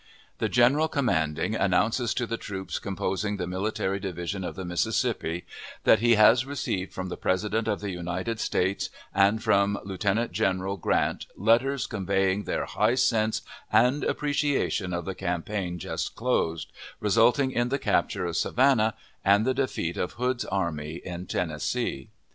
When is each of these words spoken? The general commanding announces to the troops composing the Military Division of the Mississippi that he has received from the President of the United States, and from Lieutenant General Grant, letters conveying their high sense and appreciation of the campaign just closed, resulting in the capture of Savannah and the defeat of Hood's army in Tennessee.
The 0.39 0.49
general 0.49 0.87
commanding 0.87 1.53
announces 1.53 2.15
to 2.15 2.25
the 2.25 2.35
troops 2.35 2.79
composing 2.79 3.37
the 3.37 3.45
Military 3.45 3.99
Division 3.99 4.43
of 4.43 4.55
the 4.55 4.65
Mississippi 4.65 5.45
that 5.83 5.99
he 5.99 6.15
has 6.15 6.43
received 6.43 6.91
from 6.91 7.09
the 7.09 7.17
President 7.17 7.67
of 7.67 7.81
the 7.81 7.91
United 7.91 8.39
States, 8.39 8.89
and 9.13 9.43
from 9.43 9.77
Lieutenant 9.83 10.31
General 10.31 10.75
Grant, 10.75 11.27
letters 11.37 11.85
conveying 11.85 12.45
their 12.45 12.65
high 12.65 12.95
sense 12.95 13.43
and 13.71 14.03
appreciation 14.03 14.91
of 14.91 15.05
the 15.05 15.13
campaign 15.13 15.77
just 15.77 16.15
closed, 16.15 16.71
resulting 16.99 17.51
in 17.51 17.69
the 17.69 17.77
capture 17.77 18.25
of 18.25 18.35
Savannah 18.37 18.95
and 19.23 19.45
the 19.45 19.53
defeat 19.53 19.97
of 19.97 20.13
Hood's 20.13 20.45
army 20.45 20.93
in 21.05 21.27
Tennessee. 21.27 22.09